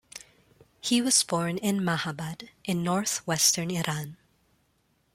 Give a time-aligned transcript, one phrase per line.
[0.79, 4.17] He was born in Mahabad, in north-western Iran.